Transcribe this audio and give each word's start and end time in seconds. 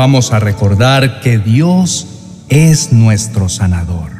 vamos 0.00 0.32
a 0.32 0.38
recordar 0.40 1.20
que 1.20 1.36
Dios 1.36 2.06
es 2.48 2.90
nuestro 2.90 3.50
sanador. 3.50 4.10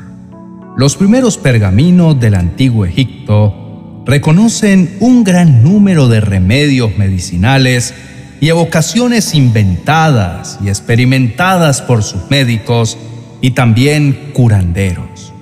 Los 0.77 0.95
primeros 0.95 1.39
pergaminos 1.39 2.21
del 2.21 2.35
antiguo 2.35 2.85
Egipto 2.85 4.03
reconocen 4.05 4.99
un 5.01 5.25
gran 5.25 5.63
número 5.63 6.07
de 6.09 6.21
remedios 6.21 6.99
medicinales 6.99 7.95
y 8.43 8.51
evocaciones 8.51 9.35
inventadas 9.35 10.59
y 10.63 10.69
experimentadas 10.69 11.81
por 11.81 12.03
sus 12.03 12.29
médicos 12.29 12.99
y 13.41 13.53
también 13.53 14.33
curanderos. 14.35 15.33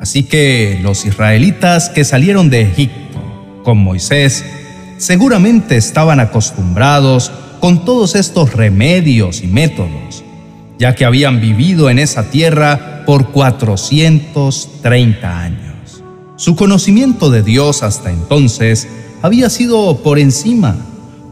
Así 0.00 0.24
que 0.24 0.80
los 0.82 1.06
israelitas 1.06 1.88
que 1.88 2.04
salieron 2.04 2.50
de 2.50 2.62
Egipto 2.62 3.62
con 3.62 3.78
Moisés 3.78 4.44
seguramente 4.98 5.76
estaban 5.76 6.18
acostumbrados 6.18 7.30
con 7.64 7.86
todos 7.86 8.14
estos 8.14 8.52
remedios 8.52 9.42
y 9.42 9.46
métodos, 9.46 10.22
ya 10.78 10.94
que 10.94 11.06
habían 11.06 11.40
vivido 11.40 11.88
en 11.88 11.98
esa 11.98 12.28
tierra 12.28 13.04
por 13.06 13.30
430 13.30 15.40
años. 15.40 16.04
Su 16.36 16.56
conocimiento 16.56 17.30
de 17.30 17.42
Dios 17.42 17.82
hasta 17.82 18.10
entonces 18.10 18.86
había 19.22 19.48
sido 19.48 20.02
por 20.02 20.18
encima, 20.18 20.76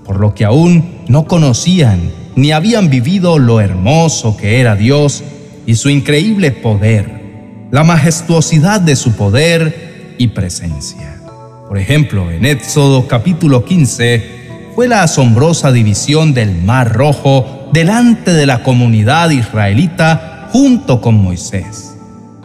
por 0.06 0.20
lo 0.20 0.34
que 0.34 0.46
aún 0.46 1.02
no 1.06 1.26
conocían 1.26 2.10
ni 2.34 2.52
habían 2.52 2.88
vivido 2.88 3.38
lo 3.38 3.60
hermoso 3.60 4.34
que 4.34 4.58
era 4.58 4.74
Dios 4.74 5.22
y 5.66 5.74
su 5.74 5.90
increíble 5.90 6.50
poder, 6.50 7.66
la 7.70 7.84
majestuosidad 7.84 8.80
de 8.80 8.96
su 8.96 9.12
poder 9.16 10.14
y 10.16 10.28
presencia. 10.28 11.20
Por 11.68 11.76
ejemplo, 11.76 12.30
en 12.30 12.46
Éxodo 12.46 13.06
capítulo 13.06 13.66
15 13.66 14.41
fue 14.74 14.88
la 14.88 15.02
asombrosa 15.02 15.70
división 15.70 16.32
del 16.32 16.62
Mar 16.62 16.92
Rojo 16.92 17.68
delante 17.72 18.32
de 18.32 18.46
la 18.46 18.62
comunidad 18.62 19.30
israelita 19.30 20.48
junto 20.50 21.00
con 21.00 21.22
Moisés. 21.22 21.94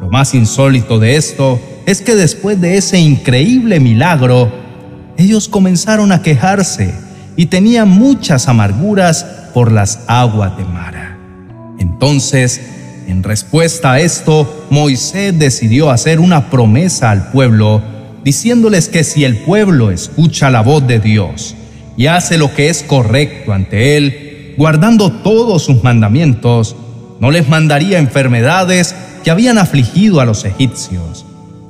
Lo 0.02 0.10
más 0.10 0.34
insólito 0.34 1.00
de 1.00 1.16
esto 1.16 1.60
es 1.86 2.02
que 2.02 2.16
después 2.16 2.60
de 2.60 2.78
ese 2.78 3.00
increíble 3.00 3.80
milagro, 3.80 4.52
ellos 5.18 5.48
comenzaron 5.48 6.12
a 6.12 6.22
quejarse 6.22 6.94
y 7.38 7.46
tenían 7.46 7.90
muchas 7.90 8.48
amarguras 8.48 9.26
por 9.54 9.72
las 9.72 10.02
aguas 10.08 10.58
de 10.58 10.66
Mara. 10.66 11.18
Entonces, 11.80 12.62
en 13.08 13.24
respuesta 13.24 13.94
a 13.94 14.00
esto, 14.02 14.68
Moisés 14.70 15.38
decidió 15.40 15.92
hacer 15.92 16.20
una 16.20 16.50
promesa 16.50 17.10
al 17.10 17.32
pueblo, 17.32 17.82
diciéndoles 18.24 18.90
que 18.90 19.06
si 19.06 19.24
el 19.24 19.38
pueblo 19.38 19.92
escucha 19.92 20.50
la 20.50 20.62
voz 20.62 20.86
de 20.86 21.00
Dios 21.00 21.56
y 21.98 22.06
hace 22.06 22.38
lo 22.38 22.54
que 22.54 22.70
es 22.70 22.84
correcto 22.84 23.52
ante 23.52 23.98
Él, 23.98 24.54
guardando 24.56 25.12
todos 25.12 25.64
sus 25.64 25.84
mandamientos, 25.84 26.76
no 27.20 27.32
les 27.32 27.50
mandaría 27.50 27.98
enfermedades 27.98 28.96
que 29.24 29.32
habían 29.32 29.58
afligido 29.58 30.22
a 30.22 30.26
los 30.26 30.46
egipcios. 30.46 31.26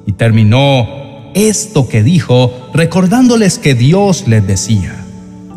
Y 0.05 0.11
terminó 0.11 1.31
esto 1.33 1.87
que 1.87 2.03
dijo 2.03 2.69
recordándoles 2.73 3.57
que 3.57 3.73
Dios 3.73 4.25
les 4.27 4.45
decía, 4.45 4.95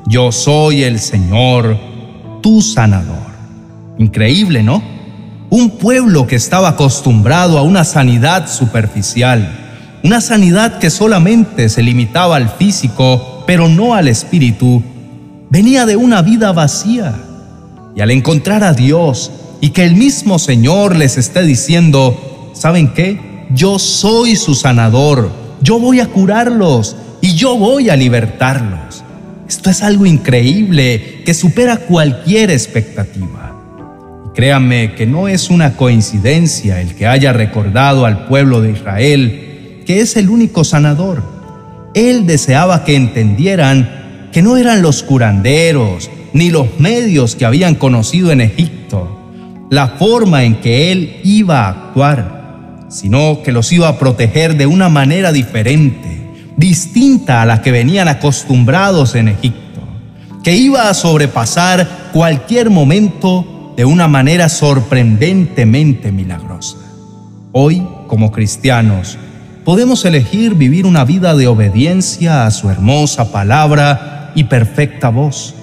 yo 0.07 0.33
soy 0.33 0.85
el 0.85 0.99
Señor, 1.01 1.77
tu 2.41 2.63
sanador. 2.63 3.31
Increíble, 3.99 4.63
¿no? 4.63 4.83
Un 5.51 5.79
pueblo 5.79 6.27
que 6.27 6.37
estaba 6.37 6.69
acostumbrado 6.69 7.59
a 7.59 7.63
una 7.63 7.85
sanidad 7.85 8.49
superficial, 8.49 9.57
una 10.03 10.21
sanidad 10.21 10.79
que 10.79 10.91
solamente 10.91 11.69
se 11.69 11.83
limitaba 11.83 12.37
al 12.37 12.49
físico, 12.49 13.40
pero 13.51 13.69
no 13.69 13.95
al 13.97 14.07
espíritu, 14.07 14.81
venía 15.51 15.85
de 15.85 15.97
una 15.97 16.23
vida 16.23 16.53
vacía. 16.53 17.17
Y 17.97 18.01
al 18.01 18.13
encontrar 18.13 18.63
a 18.63 18.75
Dios 18.75 19.33
y 19.61 19.71
que 19.71 19.83
el 19.83 19.97
mismo 19.97 20.39
Señor 20.39 20.95
les 20.95 21.19
esté 21.19 21.43
diciendo, 21.43 22.53
¿saben 22.55 22.95
qué? 22.95 23.19
Yo 23.53 23.81
soy 23.81 24.37
su 24.37 24.55
sanador, 24.55 25.33
yo 25.63 25.81
voy 25.81 25.99
a 25.99 26.07
curarlos 26.07 26.95
y 27.21 27.35
yo 27.35 27.57
voy 27.57 27.91
a 27.91 27.97
libertarlos. 27.97 29.03
Esto 29.49 29.69
es 29.69 29.83
algo 29.83 30.07
increíble 30.07 31.25
que 31.27 31.35
supera 31.35 31.79
cualquier 31.79 32.53
expectativa. 32.53 33.53
Créanme 34.33 34.95
que 34.95 35.07
no 35.07 35.27
es 35.27 35.51
una 35.51 35.77
coincidencia 35.77 36.81
el 36.81 36.95
que 36.95 37.09
haya 37.09 37.33
recordado 37.33 38.07
al 38.07 38.29
pueblo 38.29 38.61
de 38.61 38.71
Israel 38.71 39.83
que 39.85 40.03
es 40.03 40.17
el 40.17 40.31
único 40.31 40.63
sanador. 40.63 41.40
Él 41.95 42.27
deseaba 42.27 42.85
que 42.85 42.97
entendieran 42.97 44.29
que 44.33 44.43
no 44.43 44.57
eran 44.57 44.83
los 44.83 45.03
curanderos 45.03 46.11
ni 46.33 46.51
los 46.51 46.79
medios 46.79 47.35
que 47.35 47.45
habían 47.45 47.75
conocido 47.75 48.31
en 48.31 48.41
Egipto 48.41 48.81
la 49.71 49.87
forma 49.87 50.43
en 50.43 50.57
que 50.57 50.91
Él 50.91 51.21
iba 51.23 51.65
a 51.65 51.69
actuar, 51.69 52.87
sino 52.89 53.43
que 53.43 53.53
los 53.53 53.73
iba 53.73 53.89
a 53.89 53.99
proteger 53.99 54.57
de 54.57 54.67
una 54.67 54.89
manera 54.89 55.33
diferente, 55.33 56.29
distinta 56.57 57.41
a 57.41 57.47
la 57.47 57.63
que 57.63 57.71
venían 57.71 58.09
acostumbrados 58.09 59.15
en 59.15 59.29
Egipto, 59.29 59.81
que 60.43 60.57
iba 60.57 60.91
a 60.91 60.95
sobrepasar 60.95 62.11
cualquier 62.13 62.69
momento 62.69 63.73
de 63.77 63.85
una 63.85 64.09
manera 64.09 64.49
sorprendentemente 64.49 66.11
milagrosa. 66.11 66.77
Hoy, 67.53 67.87
como 68.09 68.33
cristianos, 68.33 69.19
podemos 69.71 70.05
elegir 70.05 70.57
vivir 70.57 70.85
una 70.85 71.05
vida 71.05 71.37
de 71.37 71.47
obediencia 71.47 72.45
a 72.45 72.51
su 72.51 72.71
hermosa 72.71 73.31
palabra 73.31 74.33
y 74.35 74.43
perfecta 74.43 75.11
voz. 75.11 75.55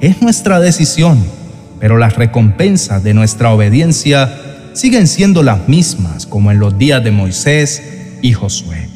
Es 0.00 0.22
nuestra 0.22 0.58
decisión, 0.58 1.22
pero 1.78 1.98
las 1.98 2.16
recompensas 2.16 3.02
de 3.02 3.12
nuestra 3.12 3.50
obediencia 3.50 4.34
siguen 4.72 5.06
siendo 5.06 5.42
las 5.42 5.68
mismas 5.68 6.24
como 6.24 6.50
en 6.50 6.60
los 6.60 6.78
días 6.78 7.04
de 7.04 7.10
Moisés 7.10 7.82
y 8.22 8.32
Josué. 8.32 8.88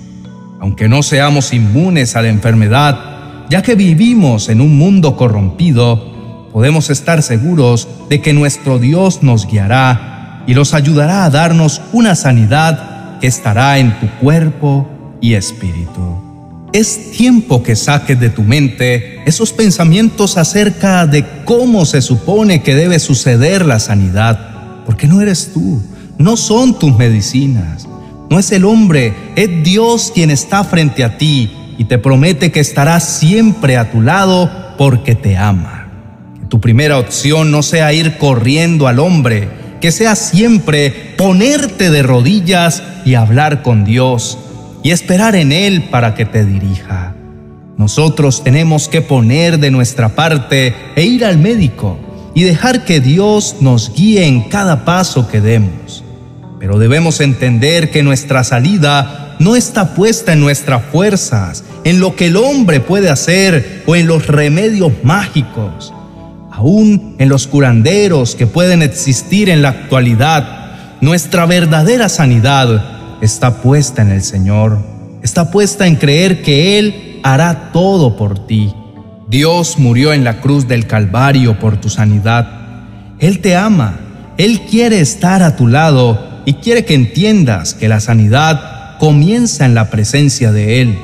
Aunque 0.58 0.88
no 0.88 1.02
seamos 1.02 1.52
inmunes 1.52 2.16
a 2.16 2.22
la 2.22 2.28
enfermedad, 2.28 2.98
ya 3.50 3.60
que 3.60 3.74
vivimos 3.74 4.48
en 4.48 4.62
un 4.62 4.78
mundo 4.78 5.18
corrompido, 5.18 6.48
podemos 6.50 6.88
estar 6.88 7.22
seguros 7.22 7.88
de 8.08 8.22
que 8.22 8.32
nuestro 8.32 8.78
Dios 8.78 9.22
nos 9.22 9.46
guiará 9.46 10.44
y 10.46 10.54
los 10.54 10.72
ayudará 10.72 11.26
a 11.26 11.30
darnos 11.30 11.82
una 11.92 12.14
sanidad 12.14 12.95
estará 13.22 13.78
en 13.78 13.99
tu 14.00 14.09
cuerpo 14.21 14.88
y 15.21 15.34
espíritu. 15.34 16.22
Es 16.72 17.12
tiempo 17.12 17.62
que 17.62 17.77
saques 17.77 18.19
de 18.21 18.28
tu 18.28 18.43
mente 18.43 19.21
esos 19.25 19.53
pensamientos 19.53 20.37
acerca 20.37 21.06
de 21.06 21.25
cómo 21.44 21.84
se 21.87 22.03
supone 22.03 22.62
que 22.62 22.75
debe 22.75 22.99
suceder 22.99 23.65
la 23.65 23.78
sanidad, 23.78 24.84
porque 24.84 25.06
no 25.06 25.21
eres 25.21 25.53
tú, 25.53 25.81
no 26.19 26.37
son 26.37 26.78
tus 26.78 26.97
medicinas, 26.97 27.88
no 28.28 28.38
es 28.38 28.53
el 28.53 28.65
hombre, 28.65 29.15
es 29.37 29.62
Dios 29.62 30.12
quien 30.15 30.31
está 30.31 30.65
frente 30.65 31.04
a 31.04 31.16
ti 31.16 31.50
y 31.78 31.84
te 31.84 31.98
promete 31.98 32.53
que 32.53 32.60
estará 32.60 33.00
siempre 33.00 33.77
a 33.77 33.91
tu 33.91 34.03
lado 34.03 34.50
porque 34.77 35.15
te 35.15 35.37
ama. 35.37 35.88
Tu 36.48 36.60
primera 36.60 36.98
opción 36.98 37.50
no 37.50 37.62
sea 37.62 37.93
ir 37.93 38.19
corriendo 38.19 38.87
al 38.87 38.98
hombre, 38.98 39.48
que 39.81 39.93
sea 39.93 40.15
siempre 40.15 41.05
ponerte 41.16 41.91
de 41.91 42.03
rodillas 42.03 42.82
y 43.04 43.15
hablar 43.15 43.62
con 43.62 43.84
Dios 43.84 44.38
y 44.82 44.91
esperar 44.91 45.34
en 45.34 45.53
Él 45.53 45.84
para 45.91 46.15
que 46.15 46.25
te 46.25 46.44
dirija. 46.44 47.15
Nosotros 47.77 48.43
tenemos 48.43 48.88
que 48.88 49.03
poner 49.03 49.59
de 49.59 49.71
nuestra 49.71 50.10
parte 50.10 50.75
e 50.94 51.04
ir 51.04 51.25
al 51.25 51.38
médico 51.38 51.99
y 52.34 52.44
dejar 52.44 52.84
que 52.84 53.00
Dios 53.00 53.56
nos 53.60 53.94
guíe 53.94 54.27
en 54.27 54.43
cada 54.43 54.84
paso 54.84 55.28
que 55.28 55.41
demos. 55.41 56.04
Pero 56.59 56.78
debemos 56.78 57.21
entender 57.21 57.91
que 57.91 58.03
nuestra 58.03 58.44
salida 58.44 59.37
no 59.38 59.56
está 59.56 59.94
puesta 59.94 60.33
en 60.33 60.41
nuestras 60.41 60.83
fuerzas, 60.84 61.65
en 61.84 62.00
lo 62.00 62.16
que 62.16 62.27
el 62.27 62.37
hombre 62.37 62.81
puede 62.81 63.10
hacer 63.10 63.83
o 63.87 63.97
en 63.97 64.06
los 64.06 64.27
remedios 64.27 64.92
mágicos 65.03 65.92
aún 66.57 67.16
en 67.19 67.28
los 67.28 67.47
curanderos 67.47 68.34
que 68.34 68.47
pueden 68.47 68.80
existir 68.80 69.51
en 69.51 69.60
la 69.60 69.69
actualidad, 69.69 70.55
nuestra 71.01 71.47
verdadera 71.47 72.09
sanidad 72.09 73.19
está 73.21 73.63
puesta 73.63 74.03
en 74.03 74.10
el 74.10 74.22
Señor, 74.22 74.78
está 75.22 75.51
puesta 75.51 75.87
en 75.87 75.97
creer 75.97 76.43
que 76.43 76.78
Él 76.78 77.21
hará 77.22 77.71
todo 77.72 78.16
por 78.16 78.47
ti. 78.47 78.72
Dios 79.28 79.78
murió 79.78 80.13
en 80.13 80.25
la 80.25 80.41
cruz 80.41 80.69
del 80.69 80.87
Calvario 80.87 81.59
por 81.59 81.81
tu 81.81 81.89
sanidad. 81.89 82.48
Él 83.19 83.41
te 83.41 83.57
ama, 83.57 83.98
Él 84.39 84.63
quiere 84.71 85.01
estar 85.01 85.43
a 85.43 85.57
tu 85.57 85.66
lado 85.66 86.43
y 86.45 86.54
quiere 86.54 86.84
que 86.84 86.95
entiendas 86.95 87.75
que 87.75 87.89
la 87.89 88.01
sanidad 88.01 88.98
comienza 88.98 89.66
en 89.66 89.75
la 89.75 89.91
presencia 89.91 90.53
de 90.53 90.81
Él, 90.81 90.98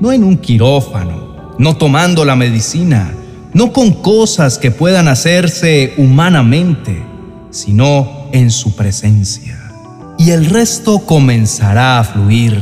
no 0.00 0.12
en 0.12 0.22
un 0.22 0.36
quirófano, 0.36 1.54
no 1.58 1.76
tomando 1.76 2.24
la 2.24 2.36
medicina, 2.36 3.12
no 3.52 3.72
con 3.72 3.92
cosas 3.92 4.58
que 4.58 4.70
puedan 4.70 5.08
hacerse 5.08 5.94
humanamente, 5.96 7.02
sino 7.50 8.23
en 8.34 8.50
su 8.50 8.74
presencia. 8.74 9.58
Y 10.18 10.30
el 10.30 10.46
resto 10.46 10.98
comenzará 10.98 12.00
a 12.00 12.04
fluir 12.04 12.60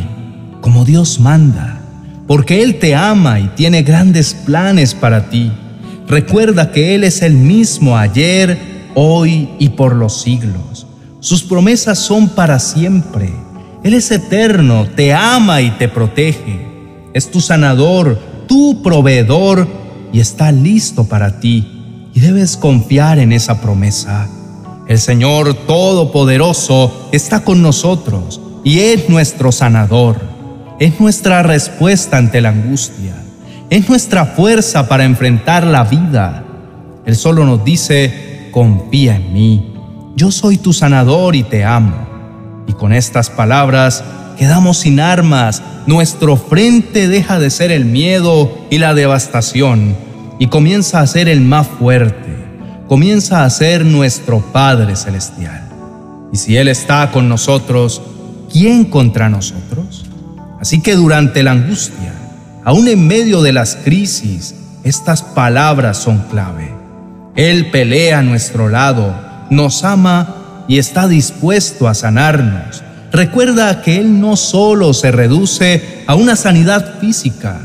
como 0.60 0.84
Dios 0.84 1.18
manda, 1.18 1.80
porque 2.28 2.62
Él 2.62 2.78
te 2.78 2.94
ama 2.94 3.40
y 3.40 3.48
tiene 3.56 3.82
grandes 3.82 4.34
planes 4.34 4.94
para 4.94 5.30
ti. 5.30 5.50
Recuerda 6.06 6.70
que 6.70 6.94
Él 6.94 7.04
es 7.04 7.22
el 7.22 7.34
mismo 7.34 7.96
ayer, 7.96 8.58
hoy 8.94 9.48
y 9.58 9.70
por 9.70 9.96
los 9.96 10.20
siglos. 10.20 10.86
Sus 11.20 11.42
promesas 11.42 11.98
son 11.98 12.28
para 12.28 12.58
siempre. 12.58 13.32
Él 13.82 13.94
es 13.94 14.10
eterno, 14.10 14.86
te 14.94 15.14
ama 15.14 15.62
y 15.62 15.70
te 15.72 15.88
protege. 15.88 16.66
Es 17.14 17.30
tu 17.30 17.40
sanador, 17.40 18.18
tu 18.46 18.82
proveedor 18.82 19.66
y 20.12 20.20
está 20.20 20.52
listo 20.52 21.04
para 21.04 21.40
ti. 21.40 21.66
Y 22.12 22.20
debes 22.20 22.58
confiar 22.58 23.18
en 23.18 23.32
esa 23.32 23.60
promesa. 23.62 24.28
El 24.92 24.98
Señor 24.98 25.54
Todopoderoso 25.54 27.08
está 27.12 27.44
con 27.44 27.62
nosotros 27.62 28.42
y 28.62 28.80
es 28.80 29.08
nuestro 29.08 29.50
sanador. 29.50 30.20
Es 30.78 31.00
nuestra 31.00 31.42
respuesta 31.42 32.18
ante 32.18 32.42
la 32.42 32.50
angustia. 32.50 33.14
Es 33.70 33.88
nuestra 33.88 34.26
fuerza 34.26 34.90
para 34.90 35.04
enfrentar 35.04 35.66
la 35.66 35.84
vida. 35.84 36.44
Él 37.06 37.16
solo 37.16 37.46
nos 37.46 37.64
dice, 37.64 38.50
confía 38.50 39.16
en 39.16 39.32
mí. 39.32 39.72
Yo 40.14 40.30
soy 40.30 40.58
tu 40.58 40.74
sanador 40.74 41.36
y 41.36 41.42
te 41.42 41.64
amo. 41.64 42.06
Y 42.66 42.74
con 42.74 42.92
estas 42.92 43.30
palabras 43.30 44.04
quedamos 44.36 44.76
sin 44.76 45.00
armas. 45.00 45.62
Nuestro 45.86 46.36
frente 46.36 47.08
deja 47.08 47.38
de 47.38 47.48
ser 47.48 47.72
el 47.72 47.86
miedo 47.86 48.58
y 48.68 48.76
la 48.76 48.92
devastación 48.92 49.96
y 50.38 50.48
comienza 50.48 51.00
a 51.00 51.06
ser 51.06 51.30
el 51.30 51.40
más 51.40 51.66
fuerte. 51.66 52.31
Comienza 52.92 53.46
a 53.46 53.48
ser 53.48 53.86
nuestro 53.86 54.40
Padre 54.52 54.96
Celestial. 54.96 55.66
Y 56.30 56.36
si 56.36 56.58
Él 56.58 56.68
está 56.68 57.10
con 57.10 57.26
nosotros, 57.26 58.02
¿quién 58.52 58.84
contra 58.84 59.30
nosotros? 59.30 60.04
Así 60.60 60.82
que 60.82 60.94
durante 60.94 61.42
la 61.42 61.52
angustia, 61.52 62.12
aún 62.66 62.86
en 62.88 63.06
medio 63.06 63.40
de 63.40 63.54
las 63.54 63.76
crisis, 63.76 64.54
estas 64.84 65.22
palabras 65.22 65.96
son 65.96 66.18
clave. 66.30 66.70
Él 67.34 67.70
pelea 67.70 68.18
a 68.18 68.22
nuestro 68.22 68.68
lado, 68.68 69.16
nos 69.48 69.84
ama 69.84 70.66
y 70.68 70.76
está 70.76 71.08
dispuesto 71.08 71.88
a 71.88 71.94
sanarnos. 71.94 72.84
Recuerda 73.10 73.80
que 73.80 73.96
Él 73.96 74.20
no 74.20 74.36
solo 74.36 74.92
se 74.92 75.10
reduce 75.12 76.04
a 76.06 76.14
una 76.14 76.36
sanidad 76.36 77.00
física, 77.00 77.58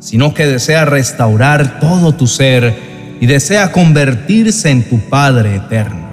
sino 0.00 0.34
que 0.34 0.44
desea 0.48 0.84
restaurar 0.86 1.78
todo 1.78 2.16
tu 2.16 2.26
ser 2.26 2.91
y 3.22 3.26
desea 3.26 3.70
convertirse 3.70 4.68
en 4.68 4.82
tu 4.82 4.98
Padre 4.98 5.54
eterno. 5.54 6.08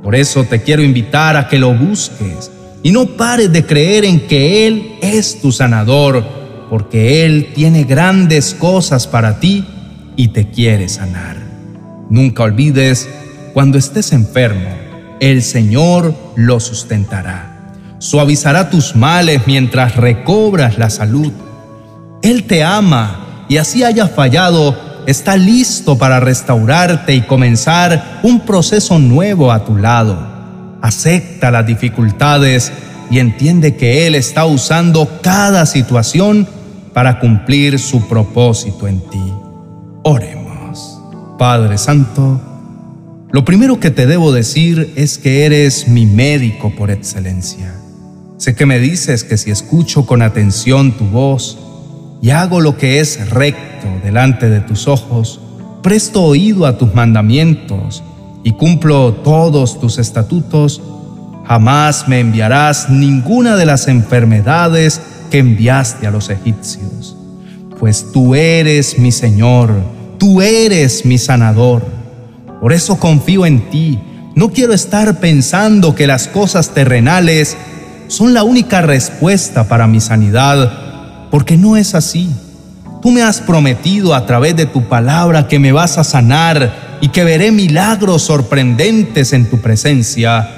Por 0.00 0.14
eso 0.14 0.44
te 0.44 0.62
quiero 0.62 0.80
invitar 0.80 1.36
a 1.36 1.48
que 1.48 1.58
lo 1.58 1.74
busques 1.74 2.52
y 2.84 2.92
no 2.92 3.04
pares 3.16 3.52
de 3.52 3.66
creer 3.66 4.04
en 4.04 4.28
que 4.28 4.64
Él 4.68 4.92
es 5.02 5.40
tu 5.40 5.50
sanador, 5.50 6.24
porque 6.70 7.24
Él 7.24 7.48
tiene 7.52 7.82
grandes 7.82 8.54
cosas 8.54 9.08
para 9.08 9.40
ti 9.40 9.66
y 10.14 10.28
te 10.28 10.48
quiere 10.48 10.88
sanar. 10.88 11.36
Nunca 12.10 12.44
olvides, 12.44 13.08
cuando 13.52 13.76
estés 13.76 14.12
enfermo, 14.12 14.70
el 15.18 15.42
Señor 15.42 16.14
lo 16.36 16.60
sustentará. 16.60 17.74
Suavizará 17.98 18.70
tus 18.70 18.94
males 18.94 19.42
mientras 19.48 19.96
recobras 19.96 20.78
la 20.78 20.90
salud. 20.90 21.32
Él 22.22 22.44
te 22.44 22.62
ama 22.62 23.46
y 23.48 23.56
así 23.56 23.82
hayas 23.82 24.12
fallado, 24.12 24.85
está 25.06 25.36
listo 25.36 25.96
para 25.96 26.20
restaurarte 26.20 27.14
y 27.14 27.22
comenzar 27.22 28.20
un 28.22 28.40
proceso 28.40 28.98
nuevo 28.98 29.52
a 29.52 29.64
tu 29.64 29.76
lado. 29.76 30.18
Acepta 30.82 31.50
las 31.50 31.66
dificultades 31.66 32.72
y 33.10 33.20
entiende 33.20 33.76
que 33.76 34.06
Él 34.06 34.14
está 34.14 34.44
usando 34.46 35.20
cada 35.22 35.64
situación 35.64 36.46
para 36.92 37.20
cumplir 37.20 37.78
su 37.78 38.06
propósito 38.08 38.88
en 38.88 39.00
ti. 39.10 39.32
Oremos. 40.02 41.00
Padre 41.38 41.76
Santo, 41.78 42.40
lo 43.30 43.44
primero 43.44 43.78
que 43.78 43.90
te 43.90 44.06
debo 44.06 44.32
decir 44.32 44.92
es 44.96 45.18
que 45.18 45.44
eres 45.44 45.88
mi 45.88 46.06
médico 46.06 46.74
por 46.74 46.90
excelencia. 46.90 47.74
Sé 48.38 48.54
que 48.54 48.66
me 48.66 48.78
dices 48.78 49.24
que 49.24 49.36
si 49.36 49.50
escucho 49.50 50.06
con 50.06 50.22
atención 50.22 50.92
tu 50.92 51.04
voz 51.04 51.58
y 52.20 52.30
hago 52.30 52.60
lo 52.60 52.76
que 52.76 53.00
es 53.00 53.30
recto 53.30 53.86
delante 54.02 54.48
de 54.48 54.60
tus 54.60 54.88
ojos, 54.88 55.40
presto 55.82 56.22
oído 56.22 56.66
a 56.66 56.78
tus 56.78 56.94
mandamientos 56.94 58.02
y 58.42 58.52
cumplo 58.52 59.12
todos 59.12 59.80
tus 59.80 59.98
estatutos, 59.98 60.80
jamás 61.46 62.08
me 62.08 62.20
enviarás 62.20 62.90
ninguna 62.90 63.56
de 63.56 63.66
las 63.66 63.88
enfermedades 63.88 65.00
que 65.30 65.38
enviaste 65.38 66.06
a 66.06 66.10
los 66.10 66.30
egipcios, 66.30 67.16
pues 67.78 68.12
tú 68.12 68.34
eres 68.34 68.98
mi 68.98 69.12
Señor 69.12 69.96
Tú 70.18 70.40
eres 70.40 71.04
mi 71.04 71.18
sanador. 71.18 71.84
Por 72.60 72.72
eso 72.72 72.98
confío 72.98 73.44
en 73.44 73.68
ti. 73.70 73.98
No 74.34 74.50
quiero 74.50 74.72
estar 74.72 75.20
pensando 75.20 75.94
que 75.94 76.06
las 76.06 76.28
cosas 76.28 76.70
terrenales 76.70 77.56
son 78.08 78.34
la 78.34 78.42
única 78.42 78.80
respuesta 78.80 79.68
para 79.68 79.86
mi 79.86 80.00
sanidad, 80.00 80.85
porque 81.30 81.56
no 81.56 81.76
es 81.76 81.94
así. 81.94 82.30
Tú 83.02 83.10
me 83.10 83.22
has 83.22 83.40
prometido 83.40 84.14
a 84.14 84.26
través 84.26 84.56
de 84.56 84.66
tu 84.66 84.82
palabra 84.82 85.48
que 85.48 85.58
me 85.58 85.72
vas 85.72 85.98
a 85.98 86.04
sanar 86.04 86.98
y 87.00 87.08
que 87.08 87.24
veré 87.24 87.52
milagros 87.52 88.22
sorprendentes 88.22 89.32
en 89.32 89.48
tu 89.48 89.60
presencia. 89.60 90.48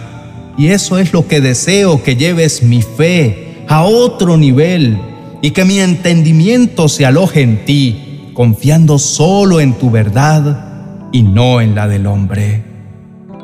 Y 0.57 0.69
eso 0.69 0.99
es 0.99 1.13
lo 1.13 1.27
que 1.27 1.41
deseo 1.41 2.03
que 2.03 2.17
lleves 2.17 2.63
mi 2.63 2.83
fe 2.83 3.65
a 3.69 3.83
otro 3.83 4.37
nivel 4.37 4.99
y 5.43 5.51
que 5.51 5.65
mi 5.65 5.79
entendimiento 5.79 6.89
se 6.89 7.07
aloje 7.07 7.43
en 7.43 7.65
ti 7.65 8.33
confiando 8.39 9.01
solo 9.01 9.61
en 9.61 9.75
tu 9.75 9.91
verdad 9.91 11.09
y 11.11 11.23
no 11.23 11.61
en 11.61 11.75
la 11.75 11.89
del 11.89 12.07
hombre. 12.07 12.63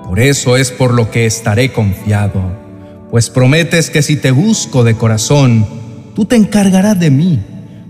Por 0.05 0.21
eso 0.21 0.57
es 0.57 0.71
por 0.71 0.95
lo 0.95 1.11
que 1.11 1.27
estaré 1.27 1.73
confiado, 1.73 2.41
pues 3.11 3.29
prometes 3.29 3.91
que 3.91 4.03
si 4.03 4.15
te 4.15 4.31
busco 4.31 4.85
de 4.85 4.95
corazón, 4.95 5.67
tú 6.15 6.25
te 6.25 6.37
encargarás 6.37 6.99
de 6.99 7.11
mí. 7.11 7.41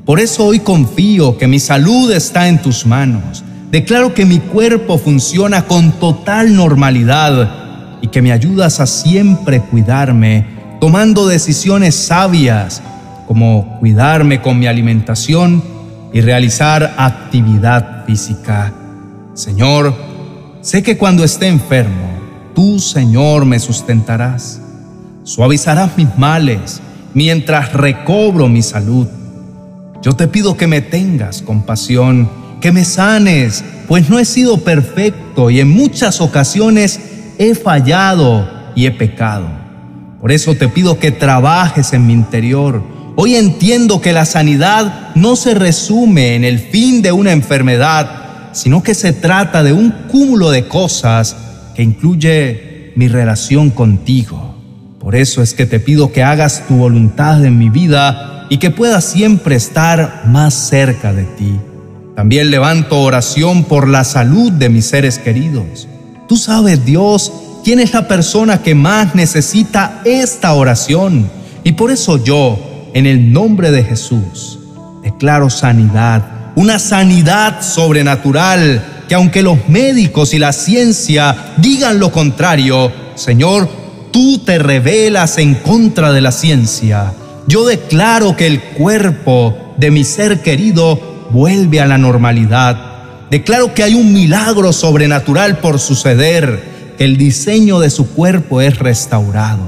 Por 0.05 0.21
eso 0.21 0.45
hoy 0.47 0.61
confío 0.61 1.39
que 1.39 1.47
mi 1.47 1.59
salud 1.59 2.11
está 2.13 2.49
en 2.49 2.61
tus 2.61 2.85
manos. 2.85 3.45
Declaro 3.71 4.15
que 4.15 4.27
mi 4.27 4.39
cuerpo 4.39 4.99
funciona 4.99 5.67
con 5.67 5.93
total 5.93 6.55
normalidad 6.55 7.99
y 8.03 8.09
que 8.09 8.23
me 8.23 8.33
ayudas 8.33 8.81
a 8.81 8.87
siempre 8.87 9.61
cuidarme, 9.61 10.47
tomando 10.81 11.27
decisiones 11.27 11.95
sabias, 11.95 12.83
como 13.27 13.79
cuidarme 13.81 14.43
con 14.43 14.59
mi 14.59 14.67
alimentación 14.67 15.63
y 16.13 16.21
realizar 16.21 16.95
actividad 16.99 18.05
física. 18.05 18.73
Señor, 19.33 19.95
sé 20.61 20.83
que 20.83 20.97
cuando 20.99 21.25
esté 21.25 21.49
enfermo, 21.49 22.11
tú, 22.55 22.79
Señor, 22.79 23.47
me 23.47 23.59
sustentarás. 23.59 24.61
Suavizarás 25.25 25.97
mis 25.97 26.17
males 26.19 26.81
mientras 27.15 27.73
recobro 27.73 28.49
mi 28.49 28.63
salud. 28.63 29.07
Yo 30.03 30.13
te 30.13 30.29
pido 30.29 30.57
que 30.57 30.67
me 30.67 30.83
tengas 30.83 31.41
compasión, 31.41 32.29
que 32.61 32.73
me 32.73 32.85
sanes, 32.85 33.65
pues 33.89 34.11
no 34.11 34.19
he 34.19 34.25
sido 34.25 34.59
perfecto 34.59 35.51
y 35.51 35.61
en 35.61 35.71
muchas 35.71 36.21
ocasiones 36.21 37.01
he 37.39 37.55
fallado 37.55 38.49
y 38.75 38.87
he 38.87 38.91
pecado. 38.91 39.49
Por 40.21 40.33
eso 40.33 40.55
te 40.55 40.69
pido 40.69 40.99
que 40.99 41.11
trabajes 41.11 41.93
en 41.93 42.07
mi 42.07 42.13
interior, 42.13 42.83
Hoy 43.17 43.37
entiendo 43.37 44.01
que 44.01 44.13
la 44.13 44.25
sanidad 44.25 45.15
no 45.15 45.37
se 45.37 45.55
resume 45.55 46.35
en 46.35 46.43
el 46.43 46.59
fin 46.59 47.01
de 47.01 47.13
una 47.13 47.31
enfermedad, 47.31 48.51
sino 48.53 48.83
que 48.83 48.95
se 48.95 49.13
trata 49.13 49.63
de 49.63 49.73
un 49.73 49.93
cúmulo 50.09 50.51
de 50.51 50.67
cosas 50.67 51.37
que 51.77 51.85
incluye 51.85 52.93
mi 52.97 53.07
relación 53.07 53.71
contigo. 53.71 54.54
Por 55.05 55.17
eso 55.17 55.43
es 55.43 55.53
que 55.53 55.67
te 55.67 55.81
pido 55.81 56.13
que 56.13 56.23
hagas 56.23 56.67
tu 56.67 56.77
voluntad 56.77 57.45
en 57.45 57.59
mi 57.59 57.69
vida 57.69 58.47
y 58.49 58.57
que 58.57 58.71
pueda 58.71 59.03
siempre 59.03 59.55
estar 59.55 60.23
más 60.25 60.55
cerca 60.55 61.13
de 61.13 61.25
ti. 61.25 61.61
También 62.17 62.51
levanto 62.51 63.03
oración 63.03 63.65
por 63.65 63.87
la 63.87 64.05
salud 64.05 64.51
de 64.51 64.71
mis 64.71 64.87
seres 64.87 65.19
queridos. 65.19 65.87
Tú 66.27 66.39
sabes, 66.39 66.87
Dios, 66.87 67.31
quién 67.63 67.81
es 67.81 67.93
la 67.93 68.09
persona 68.09 68.63
que 68.63 68.75
más 68.75 69.15
necesita 69.15 70.01
esta 70.07 70.55
oración. 70.55 71.29
Y 71.65 71.73
por 71.73 71.91
eso 71.91 72.25
yo, 72.25 72.59
en 72.95 73.05
el 73.05 73.31
nombre 73.31 73.73
de 73.73 73.85
Jesús, 73.85 74.59
declaro 75.03 75.51
sanidad, 75.51 76.25
una 76.57 76.79
sanidad 76.79 77.61
sobrenatural 77.61 79.05
que 79.07 79.17
aunque 79.17 79.43
los 79.43 79.69
médicos 79.69 80.33
y 80.33 80.39
la 80.39 80.55
ciencia 80.55 81.53
digan 81.59 81.99
lo 81.99 82.11
contrario, 82.11 82.91
Señor, 83.17 83.84
tú 84.15 84.39
te 84.39 84.61
revelas 84.61 85.39
en 85.39 85.57
contra 85.57 86.13
de 86.13 86.21
la 86.21 86.31
ciencia. 86.31 87.13
Yo 87.49 87.67
declaro 87.67 88.37
que 88.37 88.47
el 88.47 88.63
cuerpo 88.63 89.75
de 89.77 89.91
mi 89.91 90.05
ser 90.05 90.41
querido 90.41 91.27
vuelve 91.31 91.81
a 91.81 91.87
la 91.87 91.99
normalidad. 91.99 93.27
Declaro 93.29 93.75
que 93.75 93.83
hay 93.83 93.95
un 93.95 94.13
milagro 94.13 94.73
sobrenatural 94.73 95.59
por 95.59 95.81
suceder, 95.81 96.95
que 96.97 97.03
el 97.03 97.17
diseño 97.17 97.81
de 97.81 97.91
su 97.91 98.09
cuerpo 98.15 98.61
es 98.61 98.79
restaurado. 98.79 99.65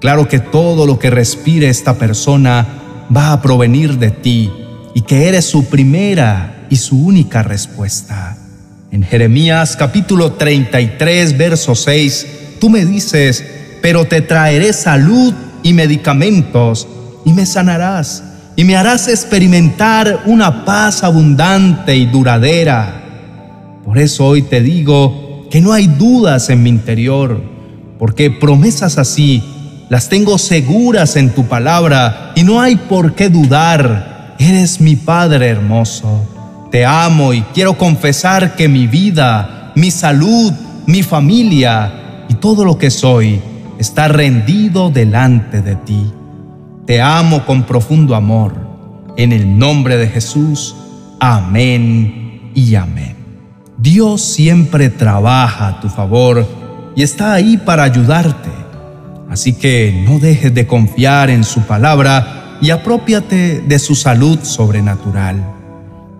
Claro 0.00 0.26
que 0.26 0.38
todo 0.38 0.86
lo 0.86 0.98
que 0.98 1.10
respire 1.10 1.68
esta 1.68 1.98
persona 1.98 2.66
va 3.14 3.32
a 3.32 3.42
provenir 3.42 3.98
de 3.98 4.10
ti 4.10 4.50
y 4.94 5.02
que 5.02 5.28
eres 5.28 5.44
su 5.44 5.66
primera 5.66 6.66
y 6.70 6.76
su 6.76 6.96
única 6.96 7.42
respuesta. 7.42 8.38
En 8.90 9.02
Jeremías 9.02 9.76
capítulo 9.76 10.32
33, 10.32 11.36
verso 11.36 11.74
6, 11.74 12.26
tú 12.60 12.70
me 12.70 12.84
dices, 12.84 13.44
pero 13.82 14.06
te 14.06 14.22
traeré 14.22 14.72
salud 14.72 15.34
y 15.62 15.72
medicamentos 15.72 16.88
y 17.24 17.32
me 17.32 17.46
sanarás 17.46 18.22
y 18.56 18.64
me 18.64 18.76
harás 18.76 19.08
experimentar 19.08 20.22
una 20.26 20.64
paz 20.64 21.02
abundante 21.02 21.96
y 21.96 22.06
duradera. 22.06 23.02
Por 23.84 23.98
eso 23.98 24.26
hoy 24.26 24.42
te 24.42 24.60
digo 24.60 25.46
que 25.50 25.60
no 25.60 25.72
hay 25.72 25.86
dudas 25.86 26.50
en 26.50 26.62
mi 26.62 26.70
interior, 26.70 27.42
porque 27.98 28.30
promesas 28.30 28.98
así 28.98 29.42
las 29.88 30.08
tengo 30.08 30.38
seguras 30.38 31.16
en 31.16 31.30
tu 31.30 31.46
palabra 31.46 32.32
y 32.36 32.42
no 32.42 32.60
hay 32.60 32.76
por 32.76 33.14
qué 33.14 33.28
dudar. 33.28 34.34
Eres 34.38 34.80
mi 34.80 34.96
Padre 34.96 35.48
hermoso. 35.48 36.68
Te 36.70 36.84
amo 36.84 37.32
y 37.32 37.42
quiero 37.54 37.76
confesar 37.76 38.56
que 38.56 38.68
mi 38.68 38.86
vida, 38.86 39.72
mi 39.74 39.90
salud, 39.90 40.52
mi 40.86 41.02
familia 41.02 42.03
y 42.28 42.34
todo 42.34 42.64
lo 42.64 42.78
que 42.78 42.90
soy 42.90 43.40
está 43.78 44.08
rendido 44.08 44.90
delante 44.90 45.62
de 45.62 45.76
ti. 45.76 46.12
Te 46.86 47.00
amo 47.00 47.44
con 47.46 47.64
profundo 47.64 48.14
amor. 48.14 48.54
En 49.16 49.32
el 49.32 49.58
nombre 49.58 49.96
de 49.96 50.08
Jesús. 50.08 50.74
Amén 51.20 52.50
y 52.54 52.74
amén. 52.74 53.16
Dios 53.78 54.22
siempre 54.22 54.88
trabaja 54.90 55.68
a 55.68 55.80
tu 55.80 55.88
favor 55.88 56.46
y 56.96 57.02
está 57.02 57.34
ahí 57.34 57.56
para 57.56 57.82
ayudarte. 57.82 58.50
Así 59.30 59.54
que 59.54 60.04
no 60.06 60.18
dejes 60.18 60.54
de 60.54 60.66
confiar 60.66 61.30
en 61.30 61.44
su 61.44 61.62
palabra 61.62 62.58
y 62.60 62.70
apropiate 62.70 63.60
de 63.60 63.78
su 63.78 63.94
salud 63.94 64.38
sobrenatural. 64.42 65.42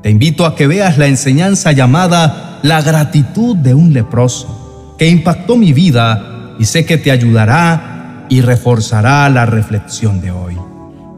Te 0.02 0.10
invito 0.10 0.44
a 0.46 0.56
que 0.56 0.66
veas 0.66 0.98
la 0.98 1.06
enseñanza 1.06 1.72
llamada 1.72 2.58
La 2.62 2.82
gratitud 2.82 3.56
de 3.56 3.74
un 3.74 3.92
leproso, 3.92 4.63
que 4.98 5.08
impactó 5.08 5.56
mi 5.56 5.72
vida 5.72 6.54
y 6.58 6.64
sé 6.64 6.84
que 6.84 6.98
te 6.98 7.10
ayudará 7.10 8.26
y 8.28 8.40
reforzará 8.40 9.28
la 9.28 9.46
reflexión 9.46 10.20
de 10.20 10.30
hoy. 10.30 10.56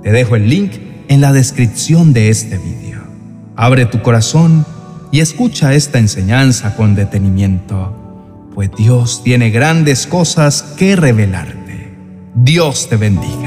Te 0.02 0.12
dejo 0.12 0.36
el 0.36 0.48
link 0.48 0.72
en 1.08 1.20
la 1.20 1.32
descripción 1.32 2.12
de 2.12 2.30
este 2.30 2.58
video. 2.58 3.02
Abre 3.56 3.86
tu 3.86 4.02
corazón 4.02 4.64
y 5.12 5.20
escucha 5.20 5.74
esta 5.74 5.98
enseñanza 5.98 6.74
con 6.76 6.94
detenimiento, 6.94 8.50
pues 8.54 8.70
Dios 8.76 9.22
tiene 9.22 9.50
grandes 9.50 10.06
cosas 10.06 10.62
que 10.76 10.96
revelarte. 10.96 11.94
Dios 12.34 12.88
te 12.88 12.96
bendiga. 12.96 13.45